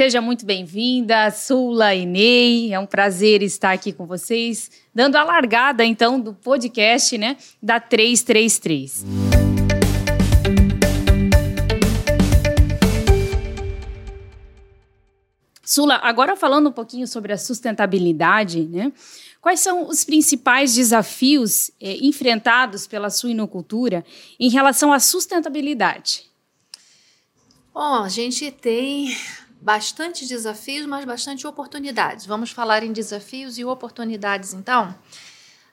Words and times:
Seja 0.00 0.22
muito 0.22 0.46
bem-vinda, 0.46 1.30
Sula 1.30 1.94
e 1.94 2.06
Ney. 2.06 2.72
É 2.72 2.80
um 2.80 2.86
prazer 2.86 3.42
estar 3.42 3.72
aqui 3.72 3.92
com 3.92 4.06
vocês, 4.06 4.70
dando 4.94 5.16
a 5.16 5.22
largada 5.22 5.84
então 5.84 6.18
do 6.18 6.32
podcast, 6.32 7.18
né, 7.18 7.36
da 7.62 7.78
333. 7.78 9.04
Sula, 15.62 15.96
agora 15.96 16.34
falando 16.34 16.70
um 16.70 16.72
pouquinho 16.72 17.06
sobre 17.06 17.34
a 17.34 17.36
sustentabilidade, 17.36 18.62
né? 18.68 18.90
Quais 19.38 19.60
são 19.60 19.86
os 19.86 20.02
principais 20.02 20.74
desafios 20.74 21.70
eh, 21.78 21.98
enfrentados 22.00 22.86
pela 22.86 23.10
suinocultura 23.10 24.02
em 24.38 24.48
relação 24.48 24.94
à 24.94 24.98
sustentabilidade? 24.98 26.22
Bom, 27.74 28.02
a 28.02 28.08
gente 28.08 28.50
tem 28.50 29.14
bastante 29.60 30.26
desafios, 30.26 30.86
mas 30.86 31.04
bastante 31.04 31.46
oportunidades. 31.46 32.26
Vamos 32.26 32.50
falar 32.50 32.82
em 32.82 32.92
desafios 32.92 33.58
e 33.58 33.64
oportunidades, 33.64 34.54
então. 34.54 34.94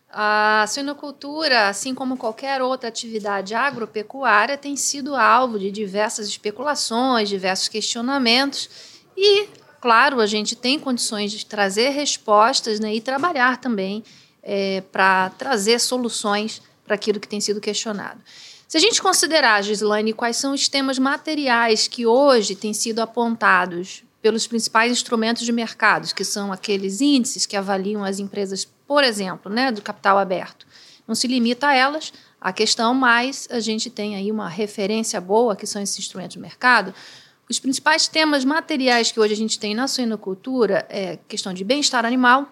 A 0.09 0.65
suinocultura, 0.67 1.67
assim 1.67 1.93
como 1.93 2.17
qualquer 2.17 2.61
outra 2.61 2.89
atividade 2.89 3.53
agropecuária, 3.53 4.57
tem 4.57 4.75
sido 4.75 5.15
alvo 5.15 5.59
de 5.59 5.69
diversas 5.69 6.27
especulações, 6.27 7.29
diversos 7.29 7.67
questionamentos 7.67 8.69
e, 9.15 9.47
claro, 9.81 10.21
a 10.21 10.25
gente 10.25 10.55
tem 10.55 10.79
condições 10.79 11.31
de 11.31 11.45
trazer 11.45 11.89
respostas 11.89 12.79
né, 12.79 12.93
e 12.95 13.01
trabalhar 13.01 13.57
também 13.57 14.03
é, 14.41 14.81
para 14.91 15.29
trazer 15.31 15.79
soluções 15.79 16.61
para 16.85 16.95
aquilo 16.95 17.19
que 17.19 17.27
tem 17.27 17.41
sido 17.41 17.59
questionado. 17.59 18.21
Se 18.67 18.75
a 18.75 18.81
gente 18.81 19.01
considerar, 19.01 19.63
Gislaine, 19.63 20.11
quais 20.11 20.35
são 20.35 20.53
os 20.53 20.67
temas 20.67 20.99
materiais 20.99 21.87
que 21.87 22.05
hoje 22.05 22.53
têm 22.53 22.73
sido 22.73 22.99
apontados 22.99 24.03
pelos 24.21 24.45
principais 24.45 24.91
instrumentos 24.91 25.45
de 25.45 25.53
mercado, 25.53 26.13
que 26.13 26.25
são 26.25 26.51
aqueles 26.51 26.99
índices 26.99 27.45
que 27.45 27.55
avaliam 27.55 28.03
as 28.03 28.19
empresas, 28.19 28.65
por 28.85 29.05
exemplo, 29.05 29.49
né, 29.49 29.71
do 29.71 29.81
capital 29.81 30.17
aberto. 30.17 30.67
Não 31.07 31.15
se 31.15 31.27
limita 31.27 31.67
a 31.67 31.73
elas 31.73 32.11
a 32.41 32.51
questão, 32.51 32.93
mas 32.93 33.47
a 33.49 33.61
gente 33.61 33.89
tem 33.89 34.17
aí 34.17 34.29
uma 34.29 34.49
referência 34.49 35.21
boa, 35.21 35.55
que 35.55 35.65
são 35.65 35.81
esses 35.81 35.97
instrumentos 35.99 36.33
de 36.33 36.39
mercado. 36.39 36.93
Os 37.49 37.59
principais 37.59 38.09
temas 38.09 38.43
materiais 38.43 39.13
que 39.13 39.19
hoje 39.19 39.33
a 39.33 39.37
gente 39.37 39.57
tem 39.57 39.73
na 39.73 39.87
suinocultura 39.87 40.85
é 40.89 41.17
questão 41.29 41.53
de 41.53 41.63
bem-estar 41.63 42.05
animal, 42.05 42.51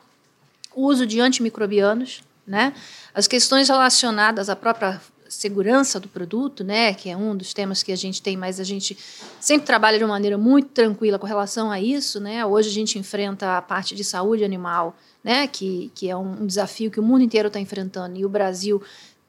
uso 0.73 1.05
de 1.05 1.19
antimicrobianos, 1.19 2.23
né? 2.47 2.73
as 3.13 3.27
questões 3.27 3.67
relacionadas 3.67 4.49
à 4.49 4.55
própria 4.55 5.01
segurança 5.27 5.99
do 5.99 6.07
produto, 6.07 6.63
né, 6.63 6.93
que 6.93 7.09
é 7.09 7.17
um 7.17 7.35
dos 7.35 7.53
temas 7.53 7.83
que 7.83 7.91
a 7.91 7.95
gente 7.95 8.21
tem, 8.21 8.37
mas 8.37 8.59
a 8.59 8.63
gente 8.63 8.97
sempre 9.39 9.65
trabalha 9.65 9.97
de 9.97 10.03
uma 10.03 10.13
maneira 10.13 10.37
muito 10.37 10.69
tranquila 10.69 11.19
com 11.19 11.25
relação 11.25 11.71
a 11.71 11.79
isso, 11.79 12.19
né? 12.19 12.45
Hoje 12.45 12.69
a 12.69 12.73
gente 12.73 12.99
enfrenta 12.99 13.57
a 13.57 13.61
parte 13.61 13.95
de 13.95 14.03
saúde 14.03 14.43
animal, 14.43 14.95
né, 15.23 15.47
que, 15.47 15.91
que 15.95 16.09
é 16.09 16.15
um 16.15 16.45
desafio 16.45 16.91
que 16.91 16.99
o 16.99 17.03
mundo 17.03 17.23
inteiro 17.23 17.47
está 17.47 17.59
enfrentando 17.59 18.17
e 18.17 18.25
o 18.25 18.29
Brasil 18.29 18.81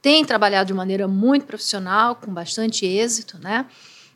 tem 0.03 0.25
trabalhado 0.25 0.69
de 0.69 0.75
maneira 0.75 1.09
muito 1.09 1.47
profissional, 1.47 2.15
com 2.17 2.33
bastante 2.33 2.87
êxito, 2.87 3.39
né? 3.39 3.67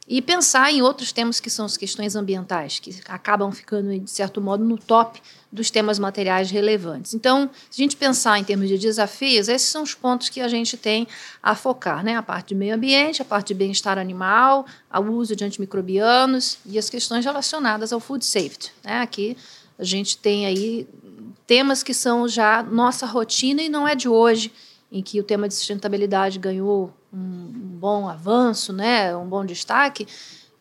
E 0.09 0.21
pensar 0.21 0.73
em 0.73 0.83
outros 0.83 1.13
temas 1.13 1.39
que 1.39 1.49
são 1.49 1.65
as 1.65 1.77
questões 1.77 2.17
ambientais, 2.17 2.81
que 2.81 2.93
acabam 3.07 3.53
ficando, 3.53 3.97
de 3.97 4.11
certo 4.11 4.41
modo, 4.41 4.65
no 4.65 4.77
top 4.77 5.23
dos 5.53 5.71
temas 5.71 5.99
materiais 5.99 6.51
relevantes. 6.51 7.15
Então, 7.15 7.49
se 7.71 7.81
a 7.81 7.85
gente 7.85 7.97
pensar 7.97 8.39
em 8.39 8.45
termos 8.45 8.69
de 8.69 8.77
desafios, 8.77 9.49
esses 9.49 9.69
são 9.69 9.83
os 9.83 9.95
pontos 9.95 10.29
que 10.29 10.41
a 10.41 10.49
gente 10.49 10.77
tem 10.77 11.07
a 11.43 11.55
focar, 11.55 12.03
né? 12.05 12.17
A 12.17 12.23
parte 12.23 12.49
de 12.49 12.55
meio 12.57 12.75
ambiente, 12.75 13.23
a 13.23 13.25
parte 13.25 13.49
de 13.49 13.55
bem-estar 13.55 13.99
animal, 13.99 14.67
o 14.93 15.13
uso 15.13 15.37
de 15.37 15.45
antimicrobianos 15.45 16.59
e 16.67 16.79
as 16.79 16.91
questões 16.91 17.25
relacionadas 17.25 17.93
ao 17.93 18.01
food 18.01 18.25
safety, 18.25 18.73
né? 18.83 19.01
Aqui 19.01 19.37
a 19.79 19.85
gente 19.85 20.19
tem 20.19 20.45
aí 20.45 20.89
temas 21.47 21.83
que 21.83 21.95
são 21.95 22.29
já 22.29 22.63
nossa 22.63 23.07
rotina 23.07 23.63
e 23.63 23.69
não 23.69 23.87
é 23.87 23.95
de 23.95 24.09
hoje, 24.09 24.53
em 24.91 25.03
que 25.03 25.21
o 25.21 25.25
tema 25.25 25.49
de 25.49 25.55
sustentabilidade 25.55 26.39
ganhou 26.39 26.93
um, 27.13 27.51
bom 27.81 28.09
avanço, 28.09 28.73
né, 28.73 29.17
um 29.17 29.27
bom 29.27 29.45
destaque, 29.45 30.07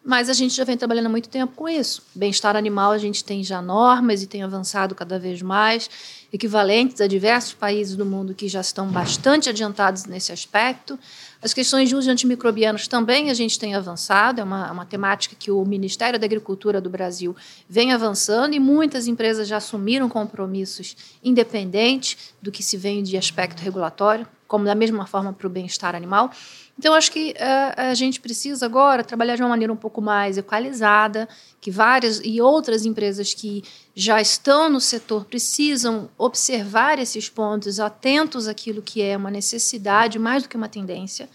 mas 0.03 0.29
a 0.29 0.33
gente 0.33 0.55
já 0.55 0.63
vem 0.63 0.77
trabalhando 0.77 1.07
há 1.07 1.09
muito 1.09 1.29
tempo 1.29 1.53
com 1.55 1.67
isso. 1.67 2.01
Bem-estar 2.15 2.55
animal, 2.55 2.91
a 2.91 2.97
gente 2.97 3.23
tem 3.23 3.43
já 3.43 3.61
normas 3.61 4.23
e 4.23 4.27
tem 4.27 4.41
avançado 4.41 4.95
cada 4.95 5.19
vez 5.19 5.41
mais, 5.41 5.89
equivalentes 6.31 7.01
a 7.01 7.07
diversos 7.07 7.53
países 7.53 7.95
do 7.95 8.05
mundo 8.05 8.33
que 8.33 8.47
já 8.47 8.61
estão 8.61 8.87
bastante 8.87 9.49
adiantados 9.49 10.05
nesse 10.05 10.31
aspecto. 10.31 10.97
As 11.41 11.53
questões 11.53 11.87
de 11.87 11.95
uso 11.95 12.11
antimicrobianos 12.11 12.85
também 12.85 13.29
a 13.29 13.33
gente 13.33 13.57
tem 13.57 13.73
avançado, 13.73 14.41
é 14.41 14.43
uma, 14.43 14.71
uma 14.73 14.85
temática 14.85 15.37
que 15.39 15.49
o 15.49 15.63
Ministério 15.63 16.19
da 16.19 16.25
Agricultura 16.25 16.81
do 16.81 16.89
Brasil 16.89 17.33
vem 17.67 17.93
avançando 17.93 18.53
e 18.53 18.59
muitas 18.59 19.07
empresas 19.07 19.47
já 19.47 19.55
assumiram 19.55 20.09
compromissos 20.09 20.97
independentes 21.23 22.33
do 22.41 22.51
que 22.51 22.61
se 22.61 22.75
vem 22.75 23.01
de 23.01 23.15
aspecto 23.15 23.61
regulatório, 23.61 24.27
como 24.49 24.65
da 24.65 24.75
mesma 24.75 25.05
forma 25.07 25.31
para 25.31 25.47
o 25.47 25.49
bem-estar 25.49 25.95
animal. 25.95 26.29
Então, 26.77 26.93
acho 26.93 27.11
que 27.11 27.31
uh, 27.31 27.81
a 27.89 27.93
gente 27.93 28.19
precisa 28.19 28.65
agora 28.65 29.03
trabalhar 29.03 29.35
de 29.35 29.41
uma 29.41 29.49
maneira 29.49 29.71
um 29.71 29.77
pouco 29.77 30.01
mais 30.01 30.37
equalizada, 30.37 31.27
que 31.61 31.69
várias 31.69 32.21
e 32.23 32.41
outras 32.41 32.85
empresas 32.85 33.33
que 33.33 33.63
já 33.99 34.21
estão 34.21 34.69
no 34.69 34.79
setor 34.79 35.25
precisam 35.25 36.09
observar 36.17 36.99
esses 36.99 37.27
pontos, 37.27 37.79
atentos 37.79 38.47
àquilo 38.47 38.81
que 38.81 39.01
é 39.01 39.17
uma 39.17 39.29
necessidade 39.29 40.17
mais 40.17 40.43
do 40.43 40.49
que 40.49 40.55
uma 40.55 40.69
tendência, 40.69 41.29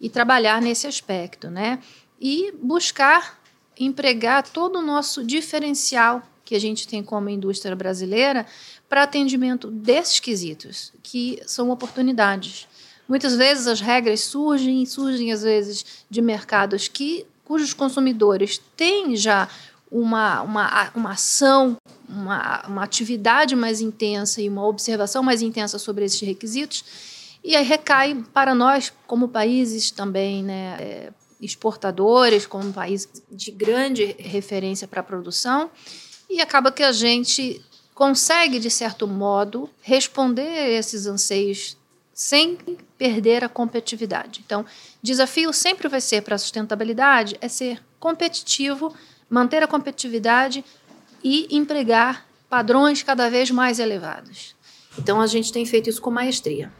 e 0.00 0.10
trabalhar 0.10 0.60
nesse 0.60 0.86
aspecto, 0.86 1.48
né? 1.48 1.78
E 2.20 2.52
buscar 2.60 3.40
empregar 3.78 4.42
todo 4.42 4.78
o 4.78 4.82
nosso 4.82 5.24
diferencial 5.24 6.22
que 6.44 6.54
a 6.54 6.60
gente 6.60 6.86
tem 6.86 7.02
como 7.02 7.28
indústria 7.28 7.74
brasileira 7.74 8.46
para 8.88 9.04
atendimento 9.04 9.70
desses 9.70 10.20
quesitos, 10.20 10.92
que 11.02 11.40
são 11.46 11.70
oportunidades 11.70 12.68
Muitas 13.08 13.34
vezes 13.36 13.66
as 13.66 13.80
regras 13.80 14.20
surgem, 14.20 14.86
surgem 14.86 15.32
às 15.32 15.42
vezes 15.42 15.84
de 16.08 16.22
mercados 16.22 16.88
que 16.88 17.26
cujos 17.44 17.74
consumidores 17.74 18.58
têm 18.76 19.16
já 19.16 19.48
uma, 19.92 20.40
uma, 20.40 20.90
uma 20.94 21.10
ação, 21.10 21.76
uma, 22.08 22.66
uma 22.66 22.82
atividade 22.82 23.54
mais 23.54 23.82
intensa 23.82 24.40
e 24.40 24.48
uma 24.48 24.66
observação 24.66 25.22
mais 25.22 25.42
intensa 25.42 25.78
sobre 25.78 26.06
esses 26.06 26.20
requisitos, 26.22 26.82
e 27.44 27.54
aí 27.54 27.64
recai 27.64 28.24
para 28.32 28.54
nós, 28.54 28.90
como 29.06 29.28
países 29.28 29.90
também 29.90 30.42
né, 30.42 30.76
é, 30.80 31.12
exportadores, 31.40 32.46
como 32.46 32.72
país 32.72 33.06
de 33.30 33.50
grande 33.50 34.16
referência 34.18 34.88
para 34.88 35.00
a 35.00 35.04
produção, 35.04 35.70
e 36.30 36.40
acaba 36.40 36.72
que 36.72 36.82
a 36.82 36.92
gente 36.92 37.60
consegue, 37.94 38.58
de 38.58 38.70
certo 38.70 39.06
modo, 39.06 39.68
responder 39.82 40.48
a 40.48 40.70
esses 40.70 41.06
anseios 41.06 41.76
sem 42.14 42.56
perder 42.96 43.44
a 43.44 43.48
competitividade. 43.48 44.42
Então, 44.44 44.64
desafio 45.02 45.52
sempre 45.52 45.88
vai 45.88 46.00
ser 46.00 46.22
para 46.22 46.36
a 46.36 46.38
sustentabilidade 46.38 47.36
é 47.40 47.48
ser 47.48 47.82
competitivo, 47.98 48.94
manter 49.32 49.62
a 49.62 49.66
competitividade 49.66 50.62
e 51.24 51.48
empregar 51.50 52.26
padrões 52.50 53.02
cada 53.02 53.30
vez 53.30 53.50
mais 53.50 53.78
elevados. 53.78 54.54
Então, 54.98 55.22
a 55.22 55.26
gente 55.26 55.50
tem 55.50 55.64
feito 55.64 55.88
isso 55.88 56.02
com 56.02 56.10
maestria. 56.10 56.70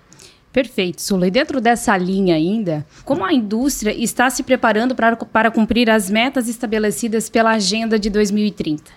Perfeito, 0.53 1.01
Sula. 1.01 1.29
E 1.29 1.31
dentro 1.31 1.63
dessa 1.63 1.97
linha 1.97 2.35
ainda, 2.35 2.87
como 3.07 3.25
a 3.25 3.33
indústria 3.33 3.91
está 3.91 4.29
se 4.29 4.43
preparando 4.43 4.95
para, 4.95 5.17
para 5.17 5.51
cumprir 5.51 5.89
as 5.89 6.11
metas 6.11 6.47
estabelecidas 6.47 7.31
pela 7.31 7.53
Agenda 7.53 7.99
de 7.99 8.11
2030? 8.11 8.93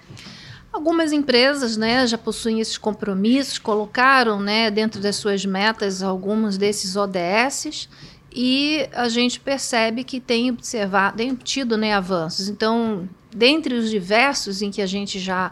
Algumas 0.74 1.14
empresas 1.14 1.78
né, 1.78 2.06
já 2.06 2.18
possuem 2.18 2.60
esses 2.60 2.78
compromissos, 2.78 3.58
colocaram 3.58 4.42
né, 4.42 4.70
dentro 4.70 5.00
das 5.00 5.16
suas 5.16 5.46
metas 5.46 6.04
alguns 6.04 6.58
desses 6.58 6.98
ODS 6.98 7.88
e 8.36 8.86
a 8.92 9.08
gente 9.08 9.40
percebe 9.40 10.04
que 10.04 10.20
tem 10.20 10.52
observado, 10.52 11.16
tem 11.16 11.34
tido 11.36 11.78
né, 11.78 11.94
avanços. 11.94 12.50
Então, 12.50 13.08
dentre 13.36 13.76
os 13.76 13.90
diversos 13.90 14.62
em 14.62 14.72
que 14.72 14.82
a 14.82 14.88
gente 14.88 15.20
já 15.20 15.52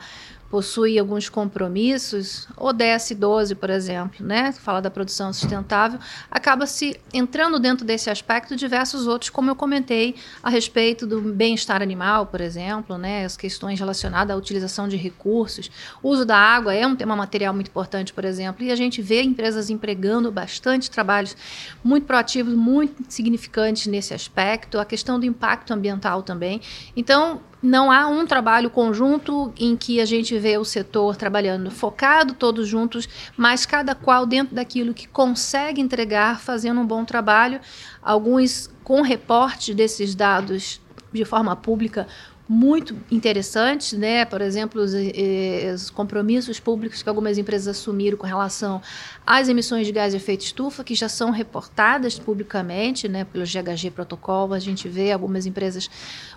possui 0.54 1.00
alguns 1.00 1.30
compromissos, 1.30 2.48
ODS 2.56 3.14
12, 3.18 3.56
por 3.56 3.72
exemplo, 3.72 4.24
né, 4.24 4.52
fala 4.52 4.80
da 4.80 4.92
produção 4.92 5.34
sustentável, 5.34 5.98
acaba 6.30 6.68
se 6.68 6.96
entrando 7.12 7.60
dentro 7.60 7.84
desse 7.84 8.08
aspecto 8.08 8.56
diversos 8.56 9.08
outros, 9.08 9.32
como 9.32 9.50
eu 9.50 9.56
comentei 9.56 10.14
a 10.44 10.52
respeito 10.52 11.08
do 11.08 11.20
bem-estar 11.20 11.82
animal, 11.82 12.28
por 12.28 12.40
exemplo, 12.40 13.00
né, 13.00 13.26
as 13.26 13.36
questões 13.36 13.80
relacionadas 13.80 14.32
à 14.32 14.38
utilização 14.38 14.88
de 14.88 14.96
recursos, 14.96 15.72
o 16.04 16.10
uso 16.10 16.24
da 16.24 16.38
água 16.38 16.72
é 16.72 16.86
um 16.86 16.96
tema 16.96 17.16
material 17.16 17.52
muito 17.52 17.70
importante, 17.70 18.14
por 18.14 18.24
exemplo, 18.24 18.64
e 18.64 18.72
a 18.72 18.76
gente 18.76 19.02
vê 19.02 19.24
empresas 19.24 19.72
empregando 19.72 20.32
bastante 20.32 20.92
trabalhos 20.92 21.36
muito 21.84 22.06
proativos, 22.06 22.54
muito 22.54 23.04
significantes 23.10 23.88
nesse 23.88 24.14
aspecto, 24.14 24.78
a 24.78 24.86
questão 24.86 25.20
do 25.20 25.26
impacto 25.26 25.74
ambiental 25.74 26.22
também. 26.22 26.62
Então, 26.96 27.42
não 27.64 27.90
há 27.90 28.08
um 28.08 28.28
trabalho 28.28 28.70
conjunto 28.70 29.54
em 29.58 29.78
que 29.78 30.02
a 30.02 30.06
gente 30.06 30.38
vê 30.38 30.58
o 30.58 30.66
setor 30.66 31.16
trabalhando 31.16 31.72
focado, 31.72 32.34
todos 32.34 32.68
juntos, 32.68 33.08
mas 33.38 33.66
cada 33.66 33.96
qual 33.96 34.26
dentro 34.26 34.54
daquilo 34.54 34.94
que 34.94 35.08
consegue 35.08 35.80
entregar, 35.80 36.42
fazendo 36.42 36.82
um 36.82 36.86
bom 36.86 37.06
trabalho. 37.06 37.62
Alguns 38.02 38.70
com 38.84 39.02
reporte 39.02 39.74
desses 39.74 40.14
dados 40.14 40.82
de 41.14 41.24
forma 41.24 41.56
pública, 41.56 42.06
muito 42.48 42.96
interessantes, 43.10 43.94
né? 43.94 44.26
Por 44.26 44.42
exemplo, 44.42 44.82
os, 44.82 44.94
eh, 44.94 45.72
os, 45.74 45.90
compromissos 45.90 46.60
públicos 46.60 47.02
que 47.02 47.08
algumas 47.08 47.38
empresas 47.38 47.78
assumiram 47.78 48.18
com 48.18 48.28
relação 48.28 48.82
às 49.26 49.48
emissões 49.48 49.88
de 49.88 49.94
gás 49.94 50.12
de 50.12 50.18
efeito 50.18 50.42
estufa, 50.42 50.84
que 50.84 50.94
já 50.94 51.08
são 51.08 51.32
reportadas 51.32 52.20
publicamente, 52.20 53.08
né? 53.08 53.24
Pelo 53.24 53.46
GHG 53.46 53.92
protocolo, 53.92 54.54
a 54.54 54.60
gente 54.60 54.90
vê 54.90 55.12
algumas 55.12 55.46
empresas, 55.46 55.90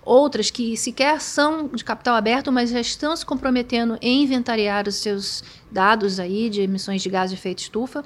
outras 0.05 0.49
que 0.49 0.77
sequer 0.77 1.21
são 1.21 1.69
de 1.69 1.85
capital 1.85 2.15
aberto, 2.15 2.53
mas 2.53 2.71
já 2.71 2.81
estão 2.81 3.17
se 3.17 3.27
comprometendo 3.27 3.99
em 4.01 4.23
inventariar 4.23 4.87
os 4.87 4.95
seus 4.97 5.43
dados 5.71 6.21
aí 6.21 6.49
de 6.49 6.61
emissões 6.61 7.03
de 7.03 7.11
gás 7.11 7.31
de 7.31 7.37
efeito 7.37 7.59
estufa 7.59 8.05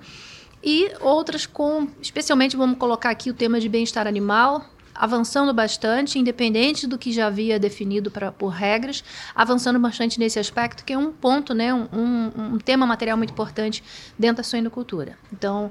e 0.62 0.90
outras 1.00 1.46
com, 1.46 1.88
especialmente 2.00 2.56
vamos 2.56 2.78
colocar 2.78 3.10
aqui 3.10 3.30
o 3.30 3.34
tema 3.34 3.60
de 3.60 3.68
bem-estar 3.68 4.06
animal, 4.06 4.64
avançando 5.00 5.54
bastante, 5.54 6.18
independente 6.18 6.86
do 6.86 6.98
que 6.98 7.10
já 7.10 7.26
havia 7.26 7.58
definido 7.58 8.10
pra, 8.10 8.30
por 8.30 8.48
regras, 8.48 9.02
avançando 9.34 9.78
bastante 9.78 10.18
nesse 10.18 10.38
aspecto, 10.38 10.84
que 10.84 10.92
é 10.92 10.98
um 10.98 11.10
ponto, 11.10 11.54
né, 11.54 11.72
um, 11.72 11.88
um, 11.90 12.54
um 12.54 12.58
tema 12.58 12.86
material 12.86 13.16
muito 13.16 13.32
importante 13.32 13.82
dentro 14.18 14.36
da 14.36 14.42
suinocultura. 14.42 15.16
Então, 15.32 15.70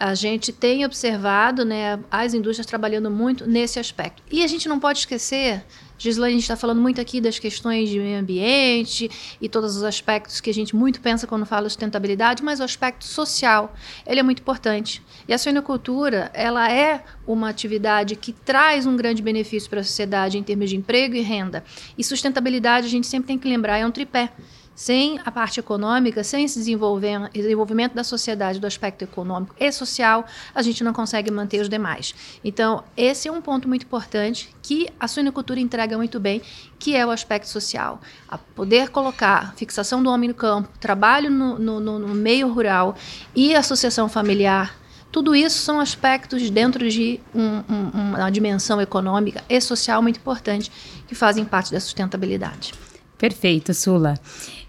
a 0.00 0.14
gente 0.14 0.50
tem 0.50 0.84
observado 0.86 1.62
né, 1.62 2.00
as 2.10 2.32
indústrias 2.32 2.64
trabalhando 2.64 3.10
muito 3.10 3.46
nesse 3.46 3.78
aspecto. 3.78 4.22
E 4.30 4.42
a 4.42 4.46
gente 4.46 4.66
não 4.66 4.80
pode 4.80 5.00
esquecer 5.00 5.62
Gislaine, 6.00 6.32
a 6.32 6.38
gente 6.38 6.44
está 6.44 6.56
falando 6.56 6.80
muito 6.80 6.98
aqui 6.98 7.20
das 7.20 7.38
questões 7.38 7.90
de 7.90 7.98
meio 7.98 8.18
ambiente 8.18 9.10
e 9.38 9.50
todos 9.50 9.76
os 9.76 9.82
aspectos 9.82 10.40
que 10.40 10.48
a 10.48 10.54
gente 10.54 10.74
muito 10.74 10.98
pensa 11.02 11.26
quando 11.26 11.44
fala 11.44 11.66
de 11.66 11.74
sustentabilidade, 11.74 12.42
mas 12.42 12.58
o 12.58 12.62
aspecto 12.62 13.04
social, 13.04 13.74
ele 14.06 14.18
é 14.18 14.22
muito 14.22 14.40
importante. 14.40 15.02
E 15.28 15.34
a 15.34 15.36
suinocultura, 15.36 16.30
ela 16.32 16.72
é 16.72 17.04
uma 17.26 17.50
atividade 17.50 18.16
que 18.16 18.32
traz 18.32 18.86
um 18.86 18.96
grande 18.96 19.20
benefício 19.20 19.68
para 19.68 19.80
a 19.80 19.84
sociedade 19.84 20.38
em 20.38 20.42
termos 20.42 20.70
de 20.70 20.76
emprego 20.76 21.14
e 21.14 21.20
renda. 21.20 21.62
E 21.98 22.02
sustentabilidade, 22.02 22.86
a 22.86 22.90
gente 22.90 23.06
sempre 23.06 23.26
tem 23.26 23.38
que 23.38 23.46
lembrar, 23.46 23.76
é 23.76 23.84
um 23.84 23.90
tripé. 23.90 24.32
Sem 24.80 25.20
a 25.26 25.30
parte 25.30 25.60
econômica, 25.60 26.24
sem 26.24 26.42
esse 26.42 26.58
desenvolvimento 26.58 27.92
da 27.92 28.02
sociedade, 28.02 28.58
do 28.58 28.66
aspecto 28.66 29.02
econômico 29.02 29.54
e 29.60 29.70
social, 29.70 30.24
a 30.54 30.62
gente 30.62 30.82
não 30.82 30.94
consegue 30.94 31.30
manter 31.30 31.60
os 31.60 31.68
demais. 31.68 32.14
Então, 32.42 32.82
esse 32.96 33.28
é 33.28 33.30
um 33.30 33.42
ponto 33.42 33.68
muito 33.68 33.84
importante 33.84 34.48
que 34.62 34.88
a 34.98 35.06
suinocultura 35.06 35.60
entrega 35.60 35.98
muito 35.98 36.18
bem, 36.18 36.40
que 36.78 36.96
é 36.96 37.04
o 37.04 37.10
aspecto 37.10 37.46
social. 37.46 38.00
A 38.26 38.38
poder 38.38 38.88
colocar 38.88 39.54
fixação 39.54 40.02
do 40.02 40.08
homem 40.08 40.30
no 40.30 40.34
campo, 40.34 40.70
trabalho 40.80 41.30
no, 41.30 41.58
no, 41.58 41.98
no 41.98 42.14
meio 42.14 42.50
rural 42.50 42.96
e 43.36 43.54
associação 43.54 44.08
familiar 44.08 44.80
tudo 45.12 45.34
isso 45.34 45.58
são 45.58 45.80
aspectos 45.80 46.48
dentro 46.50 46.88
de 46.88 47.20
um, 47.34 47.62
um, 47.68 48.14
uma 48.14 48.30
dimensão 48.30 48.80
econômica 48.80 49.42
e 49.46 49.60
social 49.60 50.00
muito 50.00 50.18
importante 50.18 50.70
que 51.06 51.16
fazem 51.16 51.44
parte 51.44 51.72
da 51.72 51.80
sustentabilidade. 51.80 52.72
Perfeito, 53.18 53.74
Sula. 53.74 54.14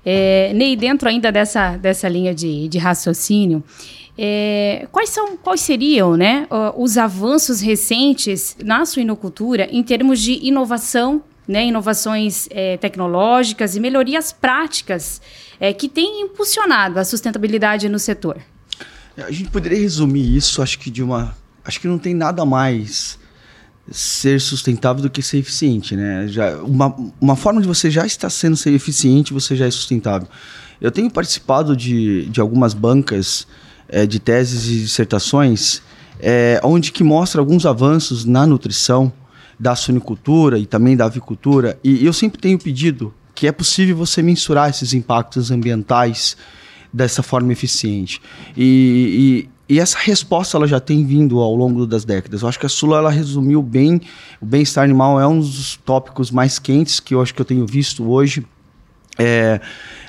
É, 0.06 0.52
Ney, 0.54 0.76
dentro 0.76 1.08
ainda 1.08 1.32
dessa, 1.32 1.78
dessa 1.78 2.08
linha 2.08 2.34
de, 2.34 2.68
de 2.68 2.78
raciocínio, 2.78 3.64
é, 4.18 4.88
quais, 4.92 5.10
são, 5.10 5.38
quais 5.38 5.62
seriam 5.62 6.18
né, 6.18 6.48
os 6.76 6.98
avanços 6.98 7.62
recentes 7.62 8.56
na 8.64 8.86
suinocultura 8.86 9.68
em 9.72 9.82
termos 9.82 10.20
de 10.20 10.34
inovação, 10.46 11.24
né, 11.48 11.66
inovações 11.66 12.48
é, 12.52 12.78
tecnológicas 12.78 13.76
e 13.76 13.80
melhorias 13.80 14.32
práticas 14.32 15.22
é, 15.60 15.74
que 15.74 15.88
têm 15.88 16.22
impulsionado 16.22 17.00
a 17.00 17.04
sustentabilidade 17.04 17.88
no 17.90 18.00
setor? 18.00 18.38
A 19.18 19.32
gente 19.32 19.50
poderia 19.50 19.80
resumir 19.80 20.36
isso, 20.36 20.62
acho 20.62 20.80
que 20.80 20.90
de 20.90 21.04
uma. 21.04 21.36
Acho 21.64 21.80
que 21.80 21.88
não 21.88 22.00
tem 22.00 22.16
nada 22.16 22.44
mais 22.44 23.20
ser 23.90 24.40
sustentável 24.40 25.02
do 25.02 25.10
que 25.10 25.22
ser 25.22 25.38
eficiente, 25.38 25.96
né? 25.96 26.28
Já, 26.28 26.58
uma, 26.58 26.96
uma 27.20 27.36
forma 27.36 27.62
de 27.62 27.68
você 27.68 27.90
já 27.90 28.06
estar 28.06 28.30
sendo 28.30 28.56
ser 28.56 28.72
eficiente, 28.72 29.34
você 29.34 29.56
já 29.56 29.66
é 29.66 29.72
sustentável. 29.72 30.28
Eu 30.80 30.92
tenho 30.92 31.10
participado 31.10 31.76
de, 31.76 32.26
de 32.26 32.40
algumas 32.42 32.74
bancas 32.74 33.48
é, 33.88 34.06
de 34.06 34.20
teses 34.20 34.68
e 34.68 34.82
dissertações 34.82 35.82
é, 36.20 36.60
onde 36.64 36.92
que 36.92 37.04
mostra 37.04 37.42
alguns 37.42 37.66
avanços 37.66 38.26
na 38.26 38.46
nutrição 38.46 39.12
da 39.60 39.76
suinicultura 39.76 40.58
e 40.58 40.66
também 40.66 40.96
da 40.96 41.06
avicultura 41.06 41.78
e 41.84 42.06
eu 42.06 42.14
sempre 42.14 42.40
tenho 42.40 42.58
pedido 42.58 43.14
que 43.34 43.48
é 43.48 43.52
possível 43.52 43.96
você 43.96 44.22
mensurar 44.22 44.70
esses 44.70 44.94
impactos 44.94 45.52
ambientais 45.52 46.38
dessa 46.94 47.24
forma 47.24 47.52
eficiente. 47.52 48.22
E, 48.56 49.50
e 49.72 49.80
essa 49.80 49.98
resposta 49.98 50.58
ela 50.58 50.68
já 50.68 50.82
tem 50.82 51.06
vindo 51.06 51.40
ao 51.40 51.56
longo 51.56 51.88
das 51.88 52.04
décadas. 52.04 52.42
Eu 52.42 52.50
acho 52.50 52.60
que 52.60 52.66
a 52.66 52.70
Sula 52.70 52.98
ela 52.98 53.10
resumiu 53.10 53.64
bem. 53.64 54.02
O 54.42 54.46
bem-estar 54.46 54.84
animal 54.84 55.18
é 55.18 55.26
um 55.26 55.40
dos 55.40 55.78
tópicos 55.86 56.30
mais 56.30 56.60
quentes 56.60 57.00
que 57.00 57.16
eu 57.16 57.22
acho 57.22 57.34
que 57.34 57.40
eu 57.40 57.46
tenho 57.46 57.66
visto 57.66 58.04
hoje. 58.04 58.46
É 59.18 59.62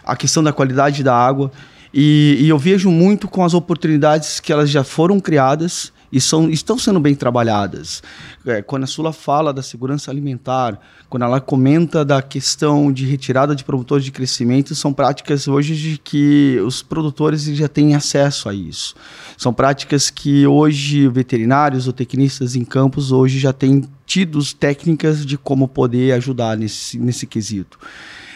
a 0.05 0.17
questão 0.17 0.43
da 0.43 0.53
qualidade 0.53 1.05
da 1.05 1.15
água. 1.15 1.53
E, 1.95 2.39
e 2.41 2.49
eu 2.49 2.59
vejo 2.59 2.91
muito 2.91 3.29
com 3.29 3.45
as 3.45 3.55
oportunidades 3.55 4.41
que 4.41 4.53
elas 4.53 4.69
já 4.69 4.83
foram 4.83 5.21
criadas 5.21 5.92
e 6.13 6.21
são, 6.21 6.51
estão 6.51 6.77
sendo 6.77 7.01
bem 7.01 7.15
trabalhadas. 7.15 8.03
É, 8.45 8.61
quando 8.61 8.85
a 8.85 8.87
Sula 8.87 9.15
fala 9.15 9.51
da 9.51 9.63
segurança 9.63 10.11
alimentar, 10.11 10.79
quando 11.09 11.23
ela 11.23 11.41
comenta 11.41 12.05
da 12.05 12.21
questão 12.21 12.93
de 12.93 13.07
retirada 13.07 13.57
de 13.57 13.65
promotores 13.65 14.05
de 14.05 14.13
crescimento, 14.13 14.75
são 14.75 14.93
práticas 14.93 15.49
hoje 15.49 15.75
de 15.75 15.97
que 15.97 16.61
os 16.65 16.83
produtores 16.83 17.45
já 17.45 17.67
têm 17.67 17.95
acesso 17.95 18.51
a 18.51 18.55
isso. 18.55 18.95
São 19.39 19.55
práticas 19.55 20.11
que 20.11 20.47
hoje 20.47 21.09
veterinários 21.09 21.87
ou 21.87 21.95
tecnistas 21.95 22.55
em 22.55 22.65
campos 22.65 23.11
hoje 23.11 23.39
já 23.39 23.53
têm 23.53 23.89
tido 24.05 24.39
técnicas 24.55 25.25
de 25.25 25.39
como 25.39 25.67
poder 25.67 26.13
ajudar 26.13 26.59
nesse, 26.59 26.99
nesse 26.99 27.27
quesito. 27.27 27.79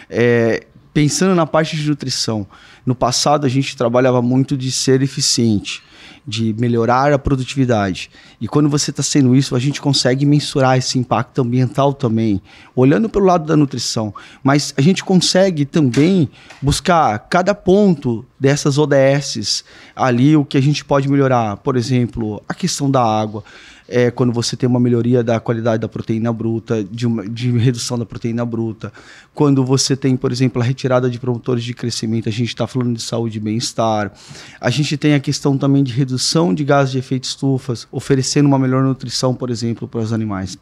É, 0.09 0.65
pensando 0.95 1.35
na 1.35 1.45
parte 1.45 1.77
de 1.77 1.87
nutrição, 1.87 2.47
no 2.87 2.95
passado 2.95 3.45
a 3.45 3.51
gente 3.51 3.77
trabalhava 3.77 4.23
muito 4.23 4.57
de 4.57 4.73
ser 4.73 5.03
eficiente 5.03 5.83
de 6.27 6.55
melhorar 6.59 7.13
a 7.13 7.19
produtividade. 7.19 8.11
E 8.41 8.49
quando 8.49 8.69
você 8.69 8.91
está 8.91 9.03
sendo 9.03 9.35
isso, 9.35 9.55
a 9.55 9.59
gente 9.59 9.81
consegue 9.81 10.27
mensurar 10.27 10.77
esse 10.77 10.99
impacto 10.99 11.43
ambiental 11.43 11.93
também, 11.93 12.41
olhando 12.75 13.09
pelo 13.09 13.25
lado 13.25 13.47
da 13.47 13.57
nutrição. 13.57 14.15
Mas 14.43 14.75
a 14.77 14.81
gente 14.81 15.05
consegue 15.05 15.65
também 15.65 16.29
buscar 16.61 17.19
cada 17.31 17.55
ponto 17.55 18.25
dessas 18.39 18.79
ODSs 18.79 19.65
ali, 19.95 20.37
o 20.37 20.45
que 20.45 20.57
a 20.57 20.63
gente 20.63 20.85
pode 20.85 21.09
melhorar. 21.09 21.57
Por 21.59 21.77
exemplo, 21.77 22.43
a 22.49 22.55
questão 22.55 22.91
da 22.91 23.03
água 23.03 23.43
é, 23.89 24.11
quando 24.11 24.33
você 24.33 24.57
tem 24.57 24.69
uma 24.69 24.81
melhoria 24.81 25.23
da 25.23 25.39
qualidade 25.39 25.81
da 25.81 25.89
proteína 25.89 26.33
bruta, 26.33 26.83
de, 26.83 27.07
uma, 27.07 27.27
de 27.29 27.51
redução 27.57 27.99
da 27.99 28.05
proteína 28.05 28.45
bruta. 28.45 28.93
Quando 29.35 29.65
você 29.65 29.97
tem, 29.97 30.17
por 30.17 30.33
exemplo, 30.33 30.61
a 30.61 30.65
retirada 30.65 31.09
de 31.09 31.19
promotores 31.19 31.63
de 31.63 31.73
crescimento, 31.73 32.29
a 32.29 32.33
gente 32.33 32.49
está 32.49 32.67
falando 32.67 32.95
de 32.95 33.03
saúde 33.03 33.39
e 33.39 33.41
bem-estar. 33.41 34.13
A 34.61 34.71
gente 34.71 34.97
tem 34.97 35.15
a 35.15 35.21
questão 35.21 35.57
também 35.57 35.85
de 35.85 35.93
redução 35.97 36.55
de 36.55 36.63
gases 36.65 36.93
de 36.93 36.99
efeito 36.99 37.25
estufas, 37.25 37.89
oferecendo 37.91 38.47
uma 38.47 38.59
melhor 38.59 38.83
nutrição, 38.83 39.35
por 39.35 39.51
exemplo, 39.51 39.89
para 39.89 40.01
os 40.01 40.13
animais 40.13 40.59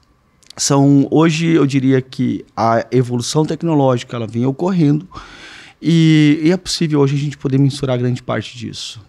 são 0.56 1.06
hoje 1.10 1.48
eu 1.48 1.66
diria 1.66 2.00
que 2.00 2.44
a 2.56 2.86
evolução 2.90 3.44
tecnológica 3.44 4.16
ela 4.16 4.26
vem 4.26 4.46
ocorrendo 4.46 5.08
e, 5.82 6.40
e, 6.42 6.50
é 6.50 6.56
possível 6.56 7.00
hoje 7.00 7.16
a 7.16 7.18
gente 7.18 7.36
poder 7.36 7.58
mensurar 7.58 7.98
grande 7.98 8.22
parte 8.22 8.56
disso. 8.56 9.02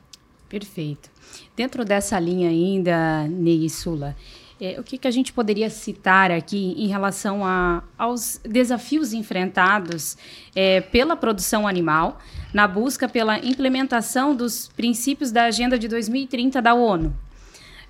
Perfeito. 0.50 1.10
Dentro 1.56 1.86
dessa 1.86 2.20
linha 2.20 2.50
ainda, 2.50 3.28
Ney 3.30 3.70
Sula, 3.70 4.16
é, 4.60 4.80
o 4.80 4.84
que, 4.84 4.98
que 4.98 5.08
a 5.08 5.12
gente 5.12 5.34
poderia 5.34 5.70
citar 5.70 6.32
aqui 6.32 6.74
em 6.78 6.88
relação 6.88 7.46
a, 7.46 7.84
aos 7.98 8.40
desafios 8.44 9.12
enfrentados 9.14 10.18
é, 10.56 10.82
pela 10.82 11.16
produção 11.16 11.68
animal 11.68 12.20
na 12.54 12.68
busca 12.68 13.08
pela 13.10 13.38
implementação 13.40 14.36
dos 14.36 14.70
princípios 14.70 15.32
da 15.32 15.46
Agenda 15.46 15.78
de 15.78 15.88
2030 15.88 16.62
da 16.62 16.74
ONU? 16.74 17.14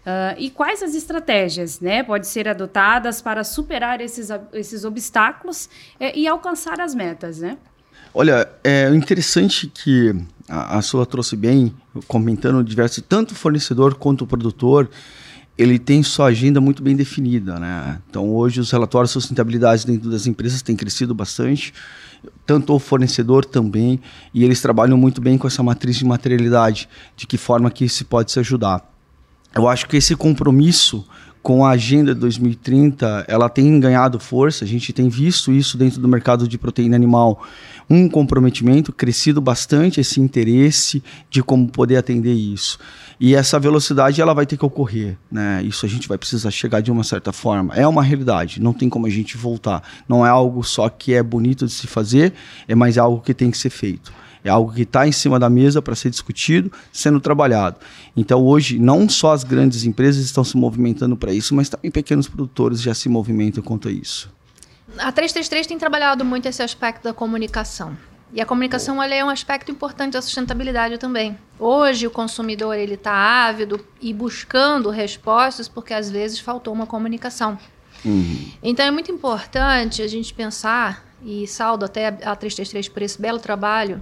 Uh, 0.05 0.37
e 0.37 0.51
quais 0.51 0.83
as 0.83 0.93
estratégias 0.93 1.79
né, 1.79 2.03
podem 2.03 2.29
ser 2.29 2.47
adotadas 2.47 3.23
para 3.23 3.43
superar 3.43 3.99
esses, 4.01 4.29
esses 4.53 4.85
obstáculos 4.85 5.67
é, 5.99 6.15
e 6.15 6.27
alcançar 6.27 6.79
as 6.79 6.93
metas? 6.93 7.39
Né? 7.39 7.57
Olha, 8.13 8.47
é 8.63 8.87
interessante 8.89 9.65
que 9.65 10.15
a, 10.47 10.77
a 10.77 10.81
sua 10.83 11.07
trouxe 11.07 11.35
bem, 11.35 11.73
comentando 12.07 12.63
diversos, 12.63 13.03
tanto 13.07 13.31
o 13.31 13.35
fornecedor 13.35 13.95
quanto 13.95 14.25
o 14.25 14.27
produtor, 14.27 14.89
ele 15.57 15.79
tem 15.79 16.03
sua 16.03 16.27
agenda 16.27 16.59
muito 16.59 16.83
bem 16.83 16.95
definida, 16.95 17.57
né? 17.59 17.99
Então 18.09 18.29
hoje 18.29 18.59
os 18.59 18.69
relatórios 18.71 19.09
de 19.09 19.13
sustentabilidade 19.13 19.85
dentro 19.85 20.09
das 20.09 20.27
empresas 20.27 20.61
têm 20.61 20.75
crescido 20.75 21.13
bastante, 21.13 21.73
tanto 22.45 22.73
o 22.73 22.79
fornecedor 22.79 23.45
também, 23.45 23.99
e 24.33 24.43
eles 24.43 24.61
trabalham 24.61 24.97
muito 24.97 25.21
bem 25.21 25.37
com 25.37 25.47
essa 25.47 25.63
matriz 25.63 25.95
de 25.97 26.05
materialidade, 26.05 26.89
de 27.15 27.25
que 27.25 27.37
forma 27.37 27.71
que 27.71 27.87
se 27.87 28.03
pode 28.03 28.31
se 28.31 28.39
ajudar. 28.39 28.91
Eu 29.53 29.69
acho 29.69 29.87
que 29.87 29.95
esse 29.95 30.15
compromisso 30.15 31.07
com 31.45 31.63
a 31.63 31.69
agenda 31.69 32.15
2030, 32.15 33.25
ela 33.27 33.47
tem 33.47 33.79
ganhado 33.79 34.19
força. 34.19 34.65
A 34.65 34.67
gente 34.67 34.91
tem 34.91 35.07
visto 35.07 35.51
isso 35.51 35.77
dentro 35.77 36.01
do 36.01 36.07
mercado 36.07 36.47
de 36.47 36.57
proteína 36.57 36.95
animal, 36.95 37.43
um 37.87 38.09
comprometimento 38.09 38.91
crescido 38.91 39.39
bastante 39.39 40.01
esse 40.01 40.19
interesse 40.19 41.03
de 41.29 41.43
como 41.43 41.67
poder 41.67 41.97
atender 41.97 42.33
isso. 42.33 42.79
E 43.19 43.35
essa 43.35 43.59
velocidade 43.59 44.19
ela 44.19 44.33
vai 44.33 44.47
ter 44.47 44.57
que 44.57 44.65
ocorrer, 44.65 45.19
né? 45.31 45.61
Isso 45.61 45.85
a 45.85 45.89
gente 45.89 46.07
vai 46.07 46.17
precisar 46.17 46.49
chegar 46.49 46.81
de 46.81 46.91
uma 46.91 47.03
certa 47.03 47.31
forma. 47.31 47.75
É 47.75 47.87
uma 47.87 48.01
realidade, 48.01 48.59
não 48.59 48.73
tem 48.73 48.89
como 48.89 49.05
a 49.05 49.09
gente 49.11 49.37
voltar. 49.37 49.83
Não 50.09 50.25
é 50.25 50.29
algo 50.29 50.63
só 50.63 50.89
que 50.89 51.13
é 51.13 51.21
bonito 51.21 51.67
de 51.67 51.73
se 51.73 51.85
fazer, 51.85 52.33
é 52.67 52.73
mais 52.73 52.97
algo 52.97 53.21
que 53.21 53.35
tem 53.35 53.51
que 53.51 53.57
ser 53.59 53.69
feito. 53.69 54.11
É 54.45 54.49
algo 54.51 54.71
que 54.71 54.83
está 54.83 55.07
em 55.07 55.11
cima 55.11 55.39
da 55.39 55.49
mesa 55.49 55.81
para 55.81 55.95
ser 55.95 56.11
discutido, 56.11 56.71
sendo 56.93 57.19
trabalhado. 57.19 57.77
Então, 58.15 58.45
hoje, 58.45 58.77
não 58.77 59.09
só 59.09 59.33
as 59.33 59.43
grandes 59.43 59.83
empresas 59.83 60.23
estão 60.23 60.43
se 60.43 60.55
movimentando 60.55 61.17
para 61.17 61.33
isso, 61.33 61.55
mas 61.55 61.67
também 61.67 61.89
pequenos 61.89 62.27
produtores 62.27 62.79
já 62.79 62.93
se 62.93 63.09
movimentam 63.09 63.63
quanto 63.63 63.87
a 63.87 63.91
isso. 63.91 64.31
A 64.99 65.11
333 65.11 65.65
tem 65.65 65.79
trabalhado 65.79 66.23
muito 66.23 66.47
esse 66.47 66.61
aspecto 66.61 67.03
da 67.03 67.11
comunicação. 67.11 67.97
E 68.31 68.39
a 68.39 68.45
comunicação 68.45 69.01
é 69.01 69.23
um 69.23 69.29
aspecto 69.29 69.71
importante 69.71 70.13
da 70.13 70.21
sustentabilidade 70.21 70.99
também. 70.99 71.37
Hoje 71.57 72.05
o 72.05 72.11
consumidor 72.11 72.75
ele 72.75 72.93
está 72.93 73.13
ávido 73.13 73.83
e 73.99 74.13
buscando 74.13 74.91
respostas 74.91 75.67
porque 75.67 75.93
às 75.93 76.11
vezes 76.11 76.39
faltou 76.39 76.71
uma 76.73 76.85
comunicação. 76.85 77.57
Uhum. 78.03 78.51
Então 78.61 78.85
é 78.85 78.91
muito 78.91 79.11
importante 79.11 80.01
a 80.01 80.07
gente 80.07 80.33
pensar 80.33 81.03
e 81.23 81.47
saldo 81.47 81.85
até 81.85 82.07
a 82.07 82.35
333 82.35 82.89
por 82.89 83.01
esse 83.01 83.19
belo 83.19 83.39
trabalho 83.39 84.01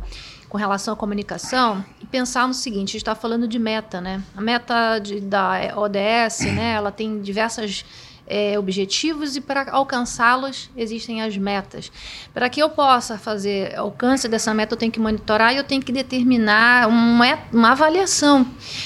com 0.53 0.57
relação 0.59 0.93
à 0.93 0.95
comunicação 0.95 1.83
e 1.99 2.05
pensar 2.05 2.47
no 2.47 2.53
seguinte, 2.53 2.89
a 2.89 2.91
gente 2.91 2.97
está 2.97 3.15
falando 3.15 3.47
de 3.47 3.57
meta, 3.57 3.99
né? 3.99 4.21
A 4.37 4.39
meta 4.39 4.99
de, 4.99 5.19
da 5.19 5.73
ODS, 5.75 6.41
né? 6.41 6.73
Ela 6.73 6.91
tem 6.91 7.19
diversas 7.23 7.83
é, 8.27 8.59
objetivos 8.59 9.35
e 9.35 9.41
para 9.41 9.71
alcançá-los 9.71 10.69
existem 10.77 11.23
as 11.23 11.35
metas. 11.35 11.91
Para 12.35 12.49
que 12.49 12.61
eu 12.61 12.69
possa 12.69 13.17
fazer 13.17 13.75
alcance 13.75 14.27
dessa 14.27 14.53
meta, 14.53 14.75
eu 14.75 14.77
tenho 14.77 14.91
que 14.91 14.99
monitorar 14.99 15.55
e 15.55 15.57
eu 15.57 15.63
tenho 15.63 15.81
que 15.81 15.91
determinar 15.91 16.87
uma, 16.87 17.39
uma 17.51 17.71
avaliação. 17.71 18.45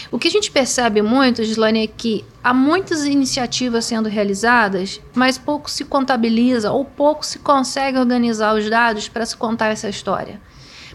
O 0.10 0.18
que 0.18 0.30
a 0.30 0.32
gente 0.32 0.50
percebe 0.50 1.02
muito, 1.02 1.44
Gislane, 1.44 1.84
é 1.84 1.88
que 1.88 2.24
há 2.42 2.54
muitas 2.54 3.04
iniciativas 3.04 3.84
sendo 3.84 4.08
realizadas, 4.08 5.02
mas 5.14 5.38
pouco 5.38 5.70
se 5.70 5.84
contabiliza 5.84 6.72
ou 6.72 6.86
pouco 6.86 7.26
se 7.26 7.40
consegue 7.40 8.00
organizar 8.00 8.56
os 8.56 8.70
dados 8.70 9.10
para 9.10 9.26
se 9.26 9.36
contar 9.36 9.68
essa 9.68 9.90
história 9.90 10.40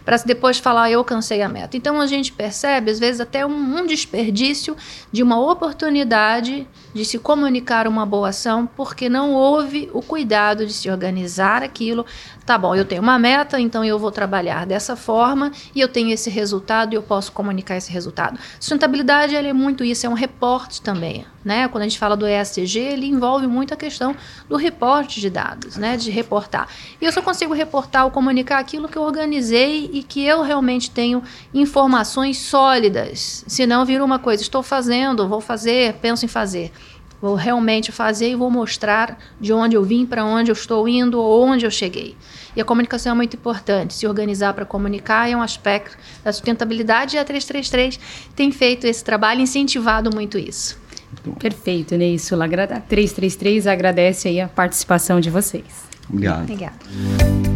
para 0.05 0.17
depois 0.17 0.57
falar 0.57 0.91
eu 0.91 0.99
alcancei 0.99 1.41
a 1.41 1.49
meta. 1.49 1.77
Então 1.77 1.99
a 1.99 2.07
gente 2.07 2.31
percebe, 2.31 2.91
às 2.91 2.99
vezes, 2.99 3.21
até 3.21 3.45
um, 3.45 3.79
um 3.79 3.85
desperdício 3.85 4.75
de 5.11 5.23
uma 5.23 5.39
oportunidade 5.39 6.67
de 6.93 7.05
se 7.05 7.17
comunicar 7.17 7.87
uma 7.87 8.05
boa 8.05 8.29
ação, 8.29 8.67
porque 8.67 9.09
não 9.09 9.33
houve 9.33 9.89
o 9.93 10.01
cuidado 10.01 10.65
de 10.65 10.73
se 10.73 10.89
organizar 10.89 11.63
aquilo. 11.63 12.05
Tá 12.45 12.57
bom, 12.57 12.75
eu 12.75 12.85
tenho 12.85 13.01
uma 13.01 13.17
meta, 13.17 13.59
então 13.59 13.85
eu 13.85 13.97
vou 13.97 14.11
trabalhar 14.11 14.65
dessa 14.65 14.95
forma 14.95 15.51
e 15.73 15.79
eu 15.79 15.87
tenho 15.87 16.11
esse 16.11 16.29
resultado 16.29 16.93
e 16.93 16.95
eu 16.95 17.01
posso 17.01 17.31
comunicar 17.31 17.77
esse 17.77 17.91
resultado. 17.91 18.37
Sustentabilidade 18.59 19.35
é 19.35 19.53
muito 19.53 19.83
isso, 19.83 20.05
é 20.05 20.09
um 20.09 20.13
reporte 20.13 20.81
também. 20.81 21.25
Né? 21.43 21.67
Quando 21.67 21.81
a 21.81 21.87
gente 21.87 21.99
fala 21.99 22.15
do 22.15 22.25
ESG, 22.27 22.79
ele 22.79 23.05
envolve 23.05 23.47
muito 23.47 23.73
a 23.73 23.77
questão 23.77 24.15
do 24.47 24.55
reporte 24.55 25.19
de 25.19 25.29
dados, 25.29 25.75
né? 25.75 25.97
de 25.97 26.09
reportar. 26.09 26.67
E 27.01 27.05
eu 27.05 27.11
só 27.11 27.21
consigo 27.21 27.53
reportar 27.53 28.05
ou 28.05 28.11
comunicar 28.11 28.59
aquilo 28.59 28.87
que 28.87 28.97
eu 28.97 29.01
organizei 29.01 29.89
e 29.93 30.01
que 30.01 30.25
eu 30.25 30.41
realmente 30.41 30.89
tenho 30.89 31.21
informações 31.53 32.39
sólidas. 32.39 33.45
Senão 33.47 33.85
vira 33.85 34.03
uma 34.03 34.17
coisa, 34.17 34.41
estou 34.41 34.63
fazendo, 34.63 35.27
vou 35.29 35.39
fazer, 35.39 35.93
penso 36.01 36.25
em 36.25 36.27
fazer. 36.27 36.71
Vou 37.21 37.35
realmente 37.35 37.91
fazer 37.91 38.31
e 38.31 38.35
vou 38.35 38.49
mostrar 38.49 39.17
de 39.39 39.53
onde 39.53 39.77
eu 39.77 39.83
vim, 39.83 40.05
para 40.05 40.25
onde 40.25 40.49
eu 40.49 40.53
estou 40.53 40.89
indo 40.89 41.21
ou 41.21 41.45
onde 41.45 41.65
eu 41.65 41.71
cheguei. 41.71 42.17
E 42.55 42.59
a 42.59 42.65
comunicação 42.65 43.11
é 43.11 43.15
muito 43.15 43.37
importante. 43.37 43.93
Se 43.93 44.07
organizar 44.07 44.53
para 44.53 44.65
comunicar 44.65 45.29
é 45.29 45.37
um 45.37 45.41
aspecto 45.41 45.95
da 46.23 46.33
sustentabilidade 46.33 47.15
e 47.15 47.19
a 47.19 47.23
333 47.23 47.99
tem 48.35 48.51
feito 48.51 48.85
esse 48.85 49.03
trabalho, 49.03 49.41
incentivado 49.41 50.09
muito 50.13 50.39
isso. 50.39 50.81
Perfeito, 51.39 51.95
Neisula. 51.95 52.49
333 52.49 53.67
agradece 53.67 54.27
aí 54.27 54.41
a 54.41 54.47
participação 54.47 55.21
de 55.21 55.29
vocês. 55.29 55.63
Obrigado. 56.09 56.41
Obrigada. 56.41 57.52